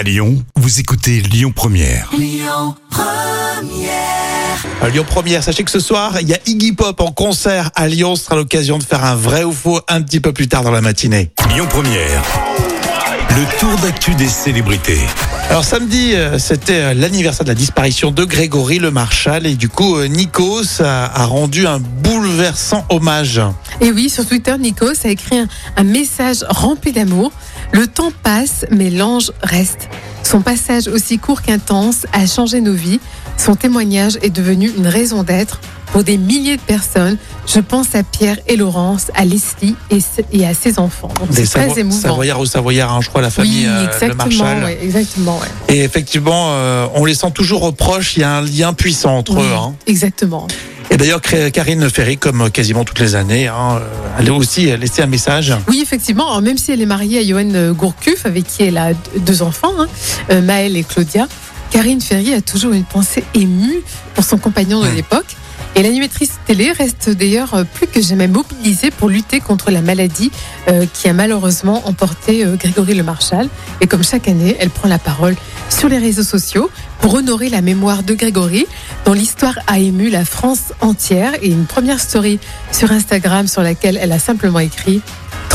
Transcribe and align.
À 0.00 0.02
Lyon, 0.02 0.42
vous 0.56 0.80
écoutez 0.80 1.20
Lyon 1.20 1.52
Première. 1.54 2.10
À 4.80 4.88
Lyon 4.88 5.04
Première, 5.06 5.44
sachez 5.44 5.62
que 5.62 5.70
ce 5.70 5.78
soir, 5.78 6.18
il 6.22 6.26
y 6.26 6.32
a 6.32 6.38
Iggy 6.46 6.72
Pop 6.72 6.98
en 7.02 7.12
concert 7.12 7.70
à 7.74 7.86
Lyon. 7.86 8.16
Ce 8.16 8.24
sera 8.24 8.36
l'occasion 8.36 8.78
de 8.78 8.82
faire 8.82 9.04
un 9.04 9.14
vrai 9.14 9.44
ou 9.44 9.52
faux 9.52 9.78
un 9.88 10.00
petit 10.00 10.20
peu 10.20 10.32
plus 10.32 10.48
tard 10.48 10.62
dans 10.62 10.70
la 10.70 10.80
matinée. 10.80 11.32
Lyon 11.50 11.66
Première. 11.68 12.22
Le 13.36 13.58
tour 13.58 13.76
d'actu 13.78 14.14
des 14.14 14.28
célébrités. 14.28 14.98
Alors 15.50 15.64
samedi, 15.64 16.14
euh, 16.14 16.38
c'était 16.38 16.80
euh, 16.80 16.94
l'anniversaire 16.94 17.44
de 17.44 17.50
la 17.50 17.54
disparition 17.54 18.10
de 18.10 18.24
Grégory 18.24 18.78
Le 18.78 18.90
Marchal 18.90 19.46
et 19.46 19.54
du 19.54 19.68
coup, 19.68 19.96
euh, 19.96 20.06
Nikos 20.06 20.80
a, 20.80 21.04
a 21.22 21.24
rendu 21.26 21.66
un 21.66 21.78
bouleversant 21.78 22.84
hommage. 22.88 23.40
Et 23.80 23.92
oui, 23.92 24.10
sur 24.10 24.26
Twitter, 24.26 24.56
Nikos 24.58 25.04
a 25.04 25.08
écrit 25.08 25.38
un, 25.38 25.48
un 25.76 25.84
message 25.84 26.44
rempli 26.48 26.92
d'amour. 26.92 27.32
Le 27.72 27.86
temps 27.86 28.12
passe, 28.22 28.66
mais 28.70 28.90
l'ange 28.90 29.32
reste. 29.42 29.88
Son 30.30 30.42
passage 30.42 30.86
aussi 30.86 31.18
court 31.18 31.42
qu'intense 31.42 32.06
a 32.12 32.24
changé 32.24 32.60
nos 32.60 32.72
vies. 32.72 33.00
Son 33.36 33.56
témoignage 33.56 34.16
est 34.22 34.30
devenu 34.30 34.70
une 34.76 34.86
raison 34.86 35.24
d'être 35.24 35.60
pour 35.90 36.04
des 36.04 36.18
milliers 36.18 36.56
de 36.56 36.62
personnes. 36.62 37.16
Je 37.48 37.58
pense 37.58 37.96
à 37.96 38.04
Pierre 38.04 38.38
et 38.46 38.54
Laurence, 38.54 39.10
à 39.16 39.24
Leslie 39.24 39.74
et, 39.90 40.46
à 40.46 40.54
ses 40.54 40.78
enfants. 40.78 41.10
Des 41.32 41.44
C'est 41.44 41.66
très 41.68 41.80
émouvant. 41.80 42.00
Savoyards 42.00 42.38
ou 42.38 42.46
Savoyards, 42.46 42.92
hein, 42.92 43.00
je 43.00 43.08
crois, 43.08 43.22
la 43.22 43.26
oui, 43.26 43.34
famille 43.34 43.66
euh, 43.66 43.80
Le 43.80 43.86
exactement, 43.88 44.64
ouais, 44.64 44.78
exactement. 44.80 45.38
ouais. 45.40 45.74
Et 45.74 45.82
effectivement, 45.82 46.50
euh, 46.50 46.86
on 46.94 47.04
les 47.06 47.14
sent 47.14 47.32
toujours 47.34 47.74
proches. 47.74 48.16
Il 48.16 48.20
y 48.20 48.22
a 48.22 48.36
un 48.36 48.42
lien 48.42 48.72
puissant 48.72 49.16
entre 49.16 49.34
Oui, 49.34 49.42
eux. 49.42 49.52
hein. 49.52 49.74
Exactement. 49.88 50.46
Et 50.90 50.96
d'ailleurs, 50.96 51.20
Karine 51.20 51.88
Ferry, 51.88 52.18
comme 52.18 52.50
quasiment 52.50 52.84
toutes 52.84 52.98
les 52.98 53.14
années, 53.14 53.46
hein, 53.46 53.78
euh, 53.80 53.86
elle 54.18 54.28
a 54.28 54.32
aussi 54.34 54.76
laissé 54.76 55.02
un 55.02 55.06
message. 55.06 55.54
Oui, 55.68 55.80
effectivement. 55.82 56.26
Alors, 56.28 56.42
même 56.42 56.58
si 56.58 56.72
elle 56.72 56.82
est 56.82 56.86
mariée 56.86 57.20
à 57.20 57.24
Johan 57.24 57.72
Gourcuff, 57.72 58.26
avec 58.26 58.44
qui 58.46 58.64
elle 58.64 58.76
a 58.78 58.90
deux 59.18 59.42
enfants, 59.42 59.72
hein, 59.78 59.86
euh, 60.30 60.42
Maëlle 60.42 60.76
et 60.76 60.82
Claudia, 60.82 61.28
Karine 61.70 62.00
Ferry 62.00 62.34
a 62.34 62.40
toujours 62.40 62.72
une 62.72 62.84
pensée 62.84 63.22
émue 63.34 63.82
pour 64.14 64.24
son 64.24 64.36
compagnon 64.38 64.82
de 64.82 64.88
Hmm. 64.88 64.96
l'époque. 64.96 65.36
Et 65.76 65.84
l'animatrice 65.84 66.32
télé 66.48 66.72
reste 66.72 67.10
d'ailleurs 67.10 67.54
euh, 67.54 67.62
plus 67.62 67.86
que 67.86 68.02
jamais 68.02 68.26
mobilisée 68.26 68.90
pour 68.90 69.08
lutter 69.08 69.38
contre 69.38 69.70
la 69.70 69.82
maladie 69.82 70.32
euh, 70.68 70.84
qui 70.92 71.08
a 71.08 71.12
malheureusement 71.12 71.86
emporté 71.86 72.44
euh, 72.44 72.56
Grégory 72.56 72.94
Le 72.94 73.04
Marchal. 73.04 73.48
Et 73.80 73.86
comme 73.86 74.02
chaque 74.02 74.26
année, 74.26 74.56
elle 74.58 74.70
prend 74.70 74.88
la 74.88 74.98
parole 74.98 75.36
sur 75.68 75.88
les 75.88 75.98
réseaux 75.98 76.24
sociaux 76.24 76.68
pour 77.00 77.14
honorer 77.14 77.48
la 77.48 77.62
mémoire 77.62 78.02
de 78.02 78.14
Grégory, 78.14 78.66
dont 79.04 79.12
l'histoire 79.12 79.58
a 79.66 79.78
ému 79.78 80.10
la 80.10 80.24
France 80.24 80.72
entière. 80.80 81.32
Et 81.42 81.48
une 81.48 81.66
première 81.66 82.00
story 82.00 82.38
sur 82.72 82.92
Instagram 82.92 83.46
sur 83.46 83.62
laquelle 83.62 83.98
elle 84.00 84.12
a 84.12 84.18
simplement 84.18 84.60
écrit 84.60 85.02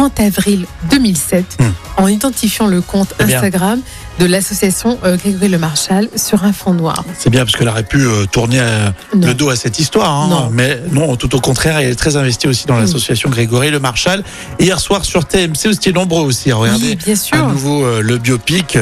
30 0.00 0.18
avril 0.20 0.64
2007 0.90 1.44
Hmm. 1.60 1.64
en 1.98 2.08
identifiant 2.08 2.66
le 2.66 2.80
compte. 2.80 3.12
Instagram 3.20 3.80
de 4.18 4.24
l'association 4.26 4.98
euh, 5.04 5.16
Grégory 5.18 5.48
Le 5.48 5.58
Marchal 5.58 6.08
sur 6.16 6.44
un 6.44 6.52
fond 6.54 6.72
noir. 6.72 7.04
C'est 7.18 7.28
bien 7.30 7.44
parce 7.44 7.54
qu'elle 7.56 7.68
aurait 7.68 7.82
pu 7.84 7.98
euh, 8.06 8.24
tourner 8.26 8.58
euh, 8.60 8.90
le 9.14 9.34
dos 9.34 9.50
à 9.50 9.56
cette 9.56 9.78
histoire. 9.78 10.10
hein. 10.10 10.28
Non. 10.30 10.48
Mais 10.52 10.78
non, 10.90 11.16
tout 11.16 11.34
au 11.34 11.40
contraire, 11.40 11.78
elle 11.78 11.90
est 11.90 11.94
très 11.94 12.16
investie 12.16 12.48
aussi 12.48 12.66
dans 12.66 12.78
l'association 12.78 13.28
Grégory 13.28 13.70
Le 13.70 13.78
Marchal. 13.78 14.24
Et 14.58 14.64
hier 14.64 14.80
soir 14.80 15.04
sur 15.04 15.26
TMC, 15.26 15.66
vous 15.66 15.74
étiez 15.74 15.92
nombreux 15.92 16.22
aussi. 16.22 16.50
à 16.50 16.56
Regarder 16.56 16.88
Oui, 16.90 16.96
bien 16.96 17.12
à 17.14 17.16
sûr. 17.16 17.46
nouveau 17.48 17.84
euh, 17.84 18.00
le 18.00 18.16
biopic. 18.16 18.78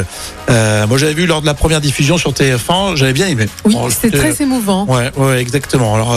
Moi, 0.48 0.96
j'avais 0.98 1.14
vu 1.14 1.26
lors 1.26 1.40
de 1.42 1.46
la 1.46 1.54
première 1.54 1.80
diffusion 1.80 2.16
sur 2.16 2.32
TF1, 2.32 2.94
j'avais 2.96 3.12
bien 3.12 3.26
aimé. 3.26 3.46
Oui, 3.64 3.74
Bon, 3.74 3.90
c'était- 3.90 4.16
très 4.16 4.42
émouvant. 4.42 4.86
Ouais, 4.86 5.10
ouais, 5.16 5.40
exactement. 5.40 5.94
Alors, 5.96 6.16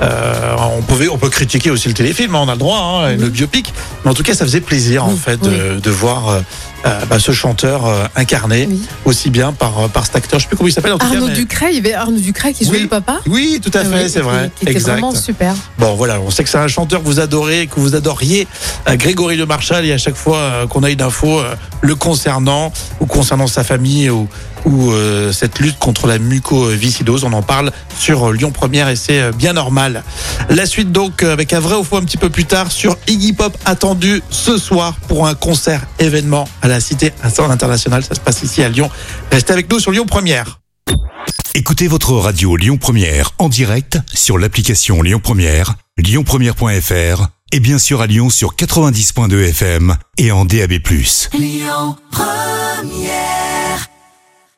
euh, 0.00 0.56
on 0.76 0.82
pouvait, 0.82 1.08
on 1.08 1.18
peut 1.18 1.30
critiquer 1.30 1.70
aussi 1.70 1.88
le 1.88 1.94
téléfilm, 1.94 2.34
hein, 2.34 2.40
on 2.42 2.48
a 2.48 2.52
le 2.52 2.58
droit, 2.58 2.78
hein, 2.78 3.16
le 3.16 3.28
biopic. 3.28 3.72
Mais 4.04 4.10
en 4.10 4.14
tout 4.14 4.22
cas, 4.22 4.34
ça 4.34 4.44
faisait 4.44 4.60
plaisir 4.60 5.04
en 5.04 5.16
fait 5.16 5.40
de, 5.40 5.78
de 5.78 5.90
voir 5.90 6.28
euh, 6.28 6.40
bah, 6.84 7.18
ce 7.18 7.32
chanteur 7.32 7.86
euh, 7.86 8.04
incarné 8.16 8.66
Oui. 8.70 8.82
aussi 9.04 9.30
bien 9.30 9.52
par 9.52 9.88
par 9.90 10.04
cet 10.06 10.16
acteur. 10.16 10.38
Je 10.38 10.44
sais 10.44 10.48
plus 10.48 10.56
comment 10.56 10.68
il 10.68 10.72
s'appelle. 10.72 10.92
En 10.92 10.98
tout 10.98 11.06
cas, 11.06 11.14
Arnaud 11.14 11.28
mais- 11.28 11.32
Ducret, 11.34 11.70
il 11.70 11.76
y 11.76 11.78
avait 11.78 11.94
Arnaud 11.94 12.18
Ducret 12.18 12.52
qui 12.52 12.64
jouait 12.64 12.76
Oui. 12.76 12.82
le 12.82 12.88
papa. 12.88 13.20
Oui, 13.26 13.60
tout 13.62 13.70
à 13.76 13.84
fait, 13.84 14.04
oui, 14.04 14.10
c'est 14.10 14.20
vrai. 14.20 14.50
Qui 14.56 14.64
était 14.64 14.72
exact. 14.72 14.92
vraiment 14.92 15.14
super. 15.14 15.54
Bon, 15.78 15.94
voilà, 15.94 16.20
on 16.20 16.30
sait 16.30 16.44
que 16.44 16.50
c'est 16.50 16.58
un 16.58 16.68
chanteur 16.68 17.00
que 17.02 17.06
vous 17.06 17.20
adorez, 17.20 17.66
que 17.66 17.80
vous 17.80 17.94
adoriez, 17.94 18.46
euh, 18.88 18.96
Grégory 18.96 19.36
Le 19.36 19.46
Marchal, 19.46 19.84
et 19.86 19.92
à 19.92 19.98
chaque 19.98 20.16
fois 20.16 20.38
euh, 20.38 20.66
qu'on 20.66 20.82
a 20.82 20.90
une 20.90 21.02
info 21.02 21.38
euh, 21.40 21.54
le 21.80 21.94
concernant, 21.94 22.72
ou 23.00 23.06
concernant 23.06 23.46
sa 23.46 23.64
famille, 23.64 24.10
ou, 24.10 24.28
ou 24.64 24.92
euh, 24.92 25.32
cette 25.32 25.58
lutte 25.58 25.78
contre 25.78 26.06
la 26.06 26.18
mucoviscidose, 26.18 27.24
on 27.24 27.32
en 27.32 27.42
parle 27.42 27.70
sur 27.98 28.28
euh, 28.30 28.32
Lyon 28.32 28.50
Première, 28.50 28.88
et 28.88 28.96
c'est 28.96 29.20
euh, 29.20 29.32
bien 29.32 29.52
normal. 29.52 30.02
La 30.48 30.66
suite 30.66 30.92
donc, 30.92 31.22
euh, 31.22 31.32
avec 31.32 31.52
un 31.52 31.60
vrai 31.60 31.76
ou 31.76 31.84
faux 31.84 31.96
un 31.96 32.02
petit 32.04 32.16
peu 32.16 32.30
plus 32.30 32.44
tard, 32.44 32.70
sur 32.72 32.96
Iggy 33.08 33.32
Pop, 33.32 33.56
attendu 33.64 34.22
ce 34.30 34.56
soir 34.58 34.94
pour 35.08 35.26
un 35.26 35.34
concert 35.34 35.82
événement 35.98 36.48
à 36.62 36.68
la 36.68 36.73
Cité 36.80 37.12
internationale. 37.22 38.04
Ça 38.04 38.14
se 38.14 38.20
passe 38.20 38.42
ici 38.42 38.62
à 38.62 38.68
Lyon. 38.68 38.90
Restez 39.30 39.52
avec 39.52 39.70
nous 39.70 39.80
sur 39.80 39.90
Lyon 39.90 40.06
Première. 40.06 40.60
Écoutez 41.54 41.86
votre 41.86 42.12
radio 42.14 42.56
Lyon 42.56 42.78
Première 42.78 43.30
en 43.38 43.48
direct 43.48 43.98
sur 44.12 44.38
l'application 44.38 45.02
Lyon 45.02 45.20
Première, 45.22 45.74
lyonpremière.fr 45.98 47.28
et 47.52 47.60
bien 47.60 47.78
sûr 47.78 48.00
à 48.00 48.08
Lyon 48.08 48.28
sur 48.28 48.56
90.2 48.56 49.50
FM 49.50 49.96
et 50.18 50.32
en 50.32 50.44
DAB+. 50.44 50.72